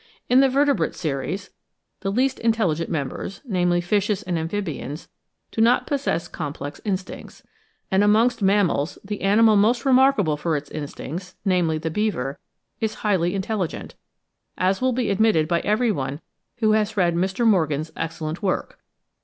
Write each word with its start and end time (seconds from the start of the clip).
In 0.29 0.39
the 0.39 0.49
vertebrate 0.49 0.95
series, 0.95 1.51
the 1.99 2.11
least 2.11 2.39
intelligent 2.39 2.89
members, 2.89 3.39
namely 3.45 3.81
fishes 3.81 4.23
and 4.23 4.35
amphibians, 4.35 5.09
do 5.51 5.61
not 5.61 5.85
possess 5.85 6.27
complex 6.27 6.81
instincts; 6.83 7.43
and 7.91 8.03
amongst 8.03 8.41
mammals 8.41 8.97
the 9.05 9.21
animal 9.21 9.55
most 9.55 9.85
remarkable 9.85 10.37
for 10.37 10.57
its 10.57 10.71
instincts, 10.71 11.35
namely 11.45 11.77
the 11.77 11.91
beaver, 11.91 12.39
is 12.79 12.95
highly 13.05 13.35
intelligent, 13.35 13.93
as 14.57 14.81
will 14.81 14.91
be 14.91 15.11
admitted 15.11 15.47
by 15.47 15.59
every 15.59 15.91
one 15.91 16.19
who 16.61 16.71
has 16.71 16.97
read 16.97 17.13
Mr. 17.13 17.45
Morgan's 17.45 17.91
excellent 17.95 18.41
work. 18.41 18.79